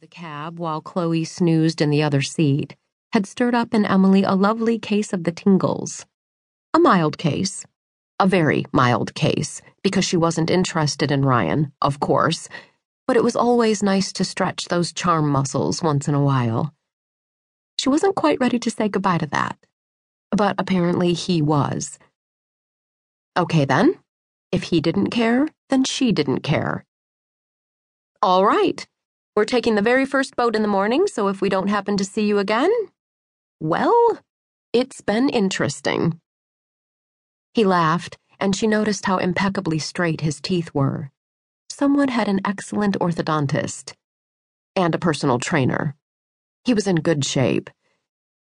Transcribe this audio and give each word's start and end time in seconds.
The 0.00 0.06
cab, 0.06 0.60
while 0.60 0.80
Chloe 0.80 1.24
snoozed 1.24 1.80
in 1.80 1.90
the 1.90 2.04
other 2.04 2.22
seat, 2.22 2.76
had 3.12 3.26
stirred 3.26 3.56
up 3.56 3.74
in 3.74 3.84
Emily 3.84 4.22
a 4.22 4.36
lovely 4.36 4.78
case 4.78 5.12
of 5.12 5.24
the 5.24 5.32
tingles. 5.32 6.06
A 6.72 6.78
mild 6.78 7.18
case. 7.18 7.64
A 8.20 8.26
very 8.28 8.64
mild 8.70 9.12
case, 9.16 9.60
because 9.82 10.04
she 10.04 10.16
wasn't 10.16 10.50
interested 10.50 11.10
in 11.10 11.24
Ryan, 11.24 11.72
of 11.82 11.98
course, 11.98 12.48
but 13.08 13.16
it 13.16 13.24
was 13.24 13.34
always 13.34 13.82
nice 13.82 14.12
to 14.12 14.24
stretch 14.24 14.66
those 14.66 14.92
charm 14.92 15.28
muscles 15.28 15.82
once 15.82 16.06
in 16.06 16.14
a 16.14 16.22
while. 16.22 16.72
She 17.76 17.88
wasn't 17.88 18.14
quite 18.14 18.38
ready 18.38 18.60
to 18.60 18.70
say 18.70 18.88
goodbye 18.88 19.18
to 19.18 19.26
that, 19.26 19.58
but 20.30 20.54
apparently 20.58 21.12
he 21.12 21.42
was. 21.42 21.98
Okay, 23.36 23.64
then. 23.64 23.98
If 24.52 24.64
he 24.64 24.80
didn't 24.80 25.10
care, 25.10 25.48
then 25.70 25.82
she 25.82 26.12
didn't 26.12 26.44
care. 26.44 26.84
All 28.22 28.46
right. 28.46 28.86
We're 29.38 29.44
taking 29.44 29.76
the 29.76 29.82
very 29.82 30.04
first 30.04 30.34
boat 30.34 30.56
in 30.56 30.62
the 30.62 30.74
morning, 30.76 31.06
so 31.06 31.28
if 31.28 31.40
we 31.40 31.48
don't 31.48 31.68
happen 31.68 31.96
to 31.98 32.04
see 32.04 32.26
you 32.26 32.40
again, 32.40 32.72
well, 33.60 34.18
it's 34.72 35.00
been 35.00 35.28
interesting. 35.28 36.18
He 37.54 37.62
laughed, 37.62 38.18
and 38.40 38.56
she 38.56 38.66
noticed 38.66 39.06
how 39.06 39.18
impeccably 39.18 39.78
straight 39.78 40.22
his 40.22 40.40
teeth 40.40 40.74
were. 40.74 41.12
Someone 41.70 42.08
had 42.08 42.26
an 42.26 42.40
excellent 42.44 42.98
orthodontist 42.98 43.92
and 44.74 44.92
a 44.92 44.98
personal 44.98 45.38
trainer. 45.38 45.94
He 46.64 46.74
was 46.74 46.88
in 46.88 46.96
good 46.96 47.24
shape. 47.24 47.70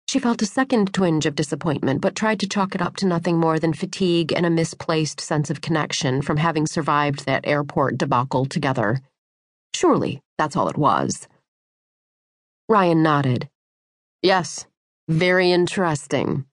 She 0.09 0.19
felt 0.19 0.41
a 0.41 0.45
second 0.45 0.93
twinge 0.93 1.25
of 1.25 1.35
disappointment, 1.35 2.01
but 2.01 2.17
tried 2.17 2.41
to 2.41 2.49
chalk 2.49 2.75
it 2.75 2.81
up 2.81 2.97
to 2.97 3.05
nothing 3.05 3.37
more 3.37 3.59
than 3.59 3.71
fatigue 3.71 4.33
and 4.33 4.45
a 4.45 4.49
misplaced 4.49 5.21
sense 5.21 5.49
of 5.49 5.61
connection 5.61 6.21
from 6.21 6.35
having 6.35 6.67
survived 6.67 7.25
that 7.25 7.47
airport 7.47 7.97
debacle 7.97 8.45
together. 8.45 8.99
Surely 9.73 10.21
that's 10.37 10.55
all 10.55 10.69
it 10.69 10.77
was. 10.77 11.27
Ryan 12.67 13.03
nodded. 13.03 13.49
Yes, 14.21 14.65
very 15.07 15.51
interesting. 15.51 16.45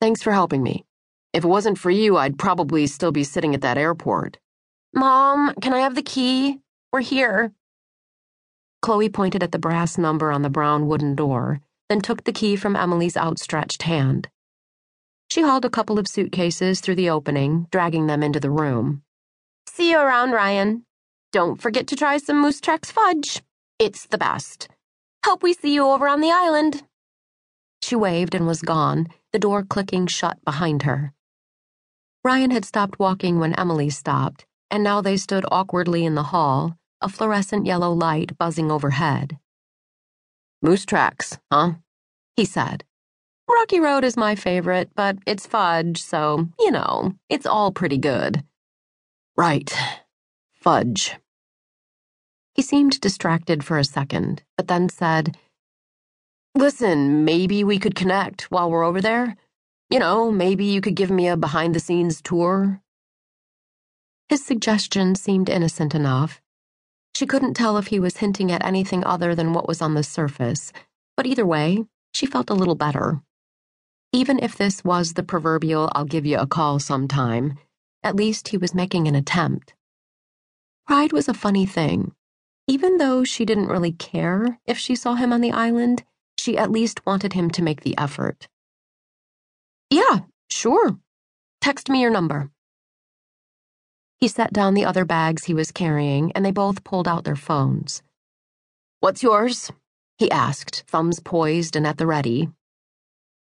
Thanks 0.00 0.22
for 0.22 0.32
helping 0.32 0.62
me. 0.62 0.84
If 1.32 1.44
it 1.44 1.48
wasn't 1.48 1.78
for 1.78 1.90
you, 1.90 2.16
I'd 2.16 2.38
probably 2.38 2.86
still 2.86 3.12
be 3.12 3.24
sitting 3.24 3.54
at 3.54 3.60
that 3.60 3.78
airport. 3.78 4.38
Mom, 4.94 5.54
can 5.60 5.72
I 5.72 5.80
have 5.80 5.94
the 5.94 6.02
key? 6.02 6.60
We're 6.92 7.00
here. 7.00 7.52
Chloe 8.80 9.08
pointed 9.08 9.42
at 9.42 9.52
the 9.52 9.58
brass 9.58 9.98
number 9.98 10.32
on 10.32 10.42
the 10.42 10.50
brown 10.50 10.86
wooden 10.86 11.14
door, 11.14 11.60
then 11.88 12.00
took 12.00 12.24
the 12.24 12.32
key 12.32 12.56
from 12.56 12.76
Emily's 12.76 13.16
outstretched 13.16 13.82
hand. 13.82 14.28
She 15.30 15.42
hauled 15.42 15.64
a 15.64 15.70
couple 15.70 15.98
of 15.98 16.08
suitcases 16.08 16.80
through 16.80 16.94
the 16.94 17.10
opening, 17.10 17.66
dragging 17.70 18.06
them 18.06 18.22
into 18.22 18.40
the 18.40 18.50
room. 18.50 19.02
See 19.66 19.90
you 19.90 19.98
around, 19.98 20.32
Ryan. 20.32 20.84
Don't 21.30 21.60
forget 21.60 21.86
to 21.88 21.96
try 21.96 22.16
some 22.16 22.40
Moose 22.40 22.58
Tracks 22.58 22.90
fudge. 22.90 23.42
It's 23.78 24.06
the 24.06 24.16
best. 24.16 24.68
Hope 25.26 25.42
we 25.42 25.52
see 25.52 25.74
you 25.74 25.86
over 25.86 26.08
on 26.08 26.22
the 26.22 26.30
island. 26.30 26.84
She 27.82 27.94
waved 27.94 28.34
and 28.34 28.46
was 28.46 28.62
gone, 28.62 29.08
the 29.32 29.38
door 29.38 29.62
clicking 29.62 30.06
shut 30.06 30.42
behind 30.42 30.84
her. 30.84 31.12
Ryan 32.24 32.50
had 32.50 32.64
stopped 32.64 32.98
walking 32.98 33.38
when 33.38 33.52
Emily 33.54 33.90
stopped, 33.90 34.46
and 34.70 34.82
now 34.82 35.02
they 35.02 35.18
stood 35.18 35.44
awkwardly 35.52 36.06
in 36.06 36.14
the 36.14 36.30
hall, 36.34 36.78
a 37.02 37.10
fluorescent 37.10 37.66
yellow 37.66 37.92
light 37.92 38.38
buzzing 38.38 38.70
overhead. 38.70 39.38
Moose 40.62 40.86
Tracks, 40.86 41.38
huh? 41.52 41.74
He 42.36 42.46
said. 42.46 42.84
Rocky 43.50 43.80
Road 43.80 44.02
is 44.02 44.16
my 44.16 44.34
favorite, 44.34 44.90
but 44.94 45.18
it's 45.26 45.46
fudge, 45.46 46.02
so, 46.02 46.48
you 46.58 46.70
know, 46.70 47.16
it's 47.28 47.46
all 47.46 47.70
pretty 47.70 47.98
good. 47.98 48.42
Right 49.36 49.74
fudge. 50.60 51.16
He 52.54 52.62
seemed 52.62 53.00
distracted 53.00 53.64
for 53.64 53.78
a 53.78 53.84
second, 53.84 54.42
but 54.56 54.68
then 54.68 54.88
said, 54.88 55.36
Listen, 56.54 57.24
maybe 57.24 57.62
we 57.62 57.78
could 57.78 57.94
connect 57.94 58.50
while 58.50 58.70
we're 58.70 58.84
over 58.84 59.00
there. 59.00 59.36
You 59.90 59.98
know, 60.00 60.32
maybe 60.32 60.64
you 60.64 60.80
could 60.80 60.96
give 60.96 61.10
me 61.10 61.28
a 61.28 61.36
behind 61.36 61.74
the 61.74 61.80
scenes 61.80 62.20
tour. 62.20 62.80
His 64.28 64.44
suggestion 64.44 65.14
seemed 65.14 65.48
innocent 65.48 65.94
enough. 65.94 66.40
She 67.14 67.26
couldn't 67.26 67.54
tell 67.54 67.78
if 67.78 67.86
he 67.86 67.98
was 67.98 68.18
hinting 68.18 68.52
at 68.52 68.64
anything 68.64 69.04
other 69.04 69.34
than 69.34 69.52
what 69.52 69.66
was 69.66 69.80
on 69.80 69.94
the 69.94 70.02
surface, 70.02 70.72
but 71.16 71.26
either 71.26 71.46
way, 71.46 71.84
she 72.12 72.26
felt 72.26 72.50
a 72.50 72.54
little 72.54 72.74
better. 72.74 73.22
Even 74.12 74.38
if 74.38 74.56
this 74.56 74.84
was 74.84 75.14
the 75.14 75.22
proverbial 75.22 75.90
I'll 75.94 76.04
give 76.04 76.26
you 76.26 76.38
a 76.38 76.46
call 76.46 76.78
sometime, 76.78 77.58
at 78.02 78.16
least 78.16 78.48
he 78.48 78.56
was 78.56 78.74
making 78.74 79.06
an 79.06 79.14
attempt. 79.14 79.74
Pride 80.88 81.12
was 81.12 81.28
a 81.28 81.34
funny 81.34 81.66
thing. 81.66 82.12
Even 82.66 82.96
though 82.96 83.22
she 83.22 83.44
didn't 83.44 83.66
really 83.68 83.92
care 83.92 84.58
if 84.64 84.78
she 84.78 84.96
saw 84.96 85.16
him 85.16 85.34
on 85.34 85.42
the 85.42 85.52
island, 85.52 86.02
she 86.38 86.56
at 86.56 86.70
least 86.70 87.04
wanted 87.04 87.34
him 87.34 87.50
to 87.50 87.62
make 87.62 87.82
the 87.82 87.96
effort. 87.98 88.48
Yeah, 89.90 90.20
sure. 90.48 90.98
Text 91.60 91.90
me 91.90 92.00
your 92.00 92.10
number. 92.10 92.50
He 94.18 94.28
set 94.28 94.50
down 94.50 94.72
the 94.72 94.86
other 94.86 95.04
bags 95.04 95.44
he 95.44 95.52
was 95.52 95.72
carrying, 95.72 96.32
and 96.32 96.42
they 96.42 96.52
both 96.52 96.84
pulled 96.84 97.06
out 97.06 97.24
their 97.24 97.36
phones. 97.36 98.02
What's 99.00 99.22
yours? 99.22 99.70
he 100.16 100.30
asked, 100.30 100.84
thumbs 100.86 101.20
poised 101.20 101.76
and 101.76 101.86
at 101.86 101.98
the 101.98 102.06
ready. 102.06 102.48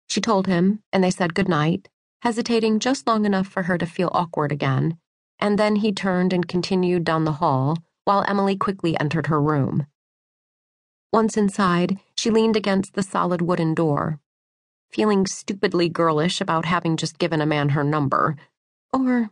She 0.07 0.21
told 0.21 0.47
him, 0.47 0.79
and 0.93 1.03
they 1.03 1.11
said 1.11 1.35
good 1.35 1.49
night, 1.49 1.89
hesitating 2.21 2.79
just 2.79 3.05
long 3.05 3.25
enough 3.25 3.47
for 3.47 3.63
her 3.63 3.77
to 3.77 3.85
feel 3.85 4.09
awkward 4.13 4.53
again 4.53 4.97
and 5.43 5.59
then 5.59 5.75
he 5.75 5.91
turned 5.91 6.31
and 6.31 6.47
continued 6.47 7.03
down 7.03 7.25
the 7.25 7.33
hall 7.33 7.77
while 8.05 8.23
Emily 8.25 8.55
quickly 8.55 8.97
entered 8.97 9.27
her 9.27 9.41
room. 9.41 9.85
Once 11.11 11.35
inside, 11.35 11.99
she 12.17 12.29
leaned 12.29 12.55
against 12.55 12.93
the 12.93 13.03
solid 13.03 13.41
wooden 13.41 13.73
door, 13.73 14.21
feeling 14.89 15.27
stupidly 15.27 15.89
girlish 15.89 16.39
about 16.39 16.63
having 16.63 16.95
just 16.95 17.19
given 17.19 17.41
a 17.41 17.45
man 17.45 17.69
her 17.69 17.83
number. 17.83 18.37
Or 18.93 19.31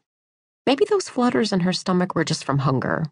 maybe 0.65 0.83
those 0.83 1.07
flutters 1.07 1.53
in 1.53 1.61
her 1.61 1.71
stomach 1.71 2.13
were 2.13 2.25
just 2.25 2.43
from 2.43 2.59
hunger. 2.59 3.05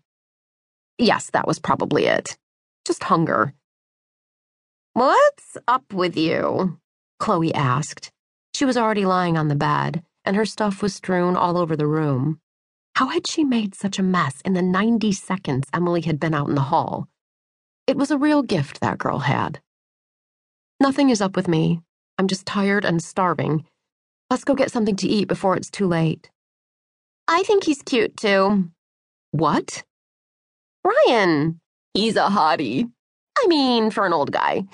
Yes, 0.98 1.30
that 1.30 1.48
was 1.48 1.58
probably 1.58 2.06
it. 2.06 2.38
Just 2.86 3.06
hunger. 3.06 3.54
What's 4.92 5.56
up 5.70 5.94
with 5.94 6.18
you? 6.18 6.78
Chloe 7.18 7.54
asked. 7.54 8.12
She 8.54 8.66
was 8.66 8.76
already 8.76 9.06
lying 9.06 9.38
on 9.38 9.48
the 9.48 9.56
bed, 9.56 10.04
and 10.26 10.36
her 10.36 10.46
stuff 10.46 10.82
was 10.82 10.96
strewn 10.96 11.38
all 11.38 11.58
over 11.58 11.78
the 11.78 11.88
room. 11.88 12.42
How 13.00 13.08
had 13.08 13.28
she 13.28 13.46
made 13.46 13.76
such 13.76 13.98
a 13.98 14.04
mess 14.04 14.42
in 14.44 14.56
the 14.56 14.62
90 14.62 15.14
seconds 15.14 15.70
Emily 15.74 16.02
had 16.02 16.20
been 16.20 16.34
out 16.34 16.50
in 16.50 16.56
the 16.56 16.68
hall? 16.68 17.08
It 17.88 17.96
was 17.96 18.12
a 18.12 18.18
real 18.18 18.44
gift 18.44 18.82
that 18.82 18.98
girl 18.98 19.20
had. 19.20 19.62
Nothing 20.82 21.10
is 21.10 21.22
up 21.22 21.38
with 21.38 21.48
me. 21.48 21.80
I'm 22.18 22.28
just 22.28 22.46
tired 22.46 22.84
and 22.84 23.02
starving. 23.02 23.64
Let's 24.30 24.44
go 24.44 24.54
get 24.54 24.70
something 24.70 24.98
to 24.98 25.08
eat 25.08 25.30
before 25.30 25.56
it's 25.56 25.70
too 25.70 25.88
late. 25.88 26.30
I 27.26 27.44
think 27.44 27.64
he's 27.64 27.82
cute 27.82 28.18
too. 28.18 28.70
What? 29.32 29.86
Ryan. 30.84 31.62
He's 31.94 32.18
a 32.18 32.28
hottie. 32.28 32.92
I 33.38 33.48
mean, 33.48 33.92
for 33.92 34.06
an 34.06 34.12
old 34.12 34.34
guy. 34.34 34.66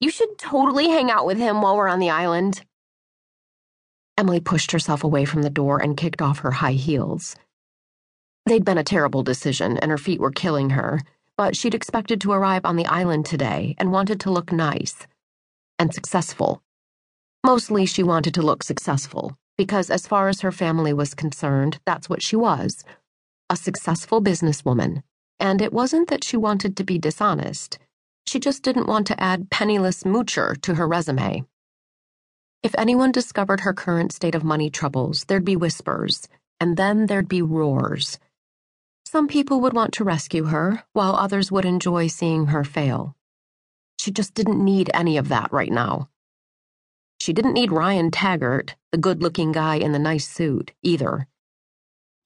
You 0.00 0.08
should 0.08 0.38
totally 0.38 0.88
hang 0.88 1.10
out 1.10 1.26
with 1.26 1.36
him 1.36 1.60
while 1.60 1.76
we're 1.76 1.88
on 1.88 2.00
the 2.00 2.08
island. 2.08 2.64
Emily 4.16 4.40
pushed 4.40 4.72
herself 4.72 5.04
away 5.04 5.26
from 5.26 5.42
the 5.42 5.50
door 5.50 5.82
and 5.82 5.98
kicked 5.98 6.22
off 6.22 6.38
her 6.38 6.50
high 6.50 6.72
heels. 6.72 7.36
They'd 8.48 8.64
been 8.64 8.78
a 8.78 8.82
terrible 8.82 9.22
decision, 9.22 9.76
and 9.76 9.90
her 9.90 9.98
feet 9.98 10.20
were 10.20 10.30
killing 10.30 10.70
her, 10.70 11.02
but 11.36 11.54
she'd 11.54 11.74
expected 11.74 12.18
to 12.22 12.32
arrive 12.32 12.64
on 12.64 12.76
the 12.76 12.86
island 12.86 13.26
today 13.26 13.74
and 13.76 13.92
wanted 13.92 14.20
to 14.20 14.30
look 14.30 14.50
nice 14.52 15.06
and 15.78 15.92
successful. 15.92 16.62
Mostly, 17.44 17.84
she 17.84 18.02
wanted 18.02 18.32
to 18.32 18.40
look 18.40 18.62
successful, 18.62 19.36
because 19.58 19.90
as 19.90 20.06
far 20.06 20.28
as 20.28 20.40
her 20.40 20.50
family 20.50 20.94
was 20.94 21.12
concerned, 21.12 21.78
that's 21.84 22.08
what 22.08 22.22
she 22.22 22.36
was 22.36 22.84
a 23.50 23.56
successful 23.56 24.22
businesswoman. 24.22 25.02
And 25.38 25.60
it 25.60 25.74
wasn't 25.74 26.08
that 26.08 26.24
she 26.24 26.38
wanted 26.38 26.74
to 26.78 26.84
be 26.84 26.98
dishonest, 26.98 27.78
she 28.26 28.40
just 28.40 28.62
didn't 28.62 28.88
want 28.88 29.06
to 29.08 29.22
add 29.22 29.50
penniless 29.50 30.04
moocher 30.04 30.58
to 30.62 30.76
her 30.76 30.88
resume. 30.88 31.44
If 32.62 32.74
anyone 32.78 33.12
discovered 33.12 33.60
her 33.60 33.74
current 33.74 34.12
state 34.12 34.34
of 34.34 34.42
money 34.42 34.70
troubles, 34.70 35.26
there'd 35.28 35.44
be 35.44 35.56
whispers, 35.56 36.28
and 36.58 36.78
then 36.78 37.08
there'd 37.08 37.28
be 37.28 37.42
roars. 37.42 38.18
Some 39.10 39.26
people 39.26 39.62
would 39.62 39.72
want 39.72 39.94
to 39.94 40.04
rescue 40.04 40.44
her, 40.44 40.84
while 40.92 41.16
others 41.16 41.50
would 41.50 41.64
enjoy 41.64 42.08
seeing 42.08 42.48
her 42.48 42.62
fail. 42.62 43.16
She 43.98 44.10
just 44.10 44.34
didn't 44.34 44.62
need 44.62 44.90
any 44.92 45.16
of 45.16 45.28
that 45.30 45.50
right 45.50 45.72
now. 45.72 46.10
She 47.18 47.32
didn't 47.32 47.54
need 47.54 47.72
Ryan 47.72 48.10
Taggert, 48.10 48.74
the 48.92 48.98
good 48.98 49.22
looking 49.22 49.50
guy 49.50 49.76
in 49.76 49.92
the 49.92 49.98
nice 49.98 50.28
suit, 50.28 50.72
either. 50.82 51.26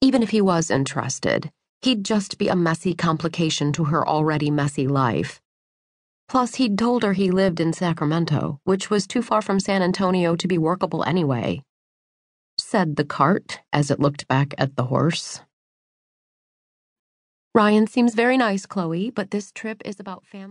Even 0.01 0.25
if 0.25 0.31
he 0.31 0.41
was 0.41 0.73
interested, 0.73 1.53
he'd 1.83 2.05
just 2.05 2.37
be 2.37 2.49
a 2.49 2.57
messy 2.57 2.95
complication 2.95 3.73
to 3.75 3.85
her 3.85 4.05
already 4.05 4.51
messy 4.51 4.89
life. 4.89 5.41
Plus, 6.29 6.57
he'd 6.57 6.77
told 6.77 7.05
her 7.05 7.13
he 7.13 7.31
lived 7.31 7.61
in 7.61 7.73
Sacramento, 7.73 8.59
which 8.65 8.91
was 8.91 9.07
too 9.07 9.23
far 9.23 9.41
from 9.41 9.61
San 9.61 9.83
Antonio 9.83 10.35
to 10.35 10.49
be 10.49 10.59
workable 10.59 11.05
anyway. 11.05 11.63
Said 12.59 12.97
the 12.97 13.05
cart 13.05 13.61
as 13.73 13.89
it 13.89 14.01
looked 14.01 14.27
back 14.27 14.53
at 14.59 14.75
the 14.75 14.87
horse. 14.87 15.43
Ryan 17.55 17.87
seems 17.87 18.15
very 18.15 18.37
nice, 18.39 18.67
Chloe, 18.67 19.11
but 19.11 19.31
this 19.31 19.53
trip 19.53 19.83
is 19.85 20.01
about 20.01 20.25
family. 20.25 20.51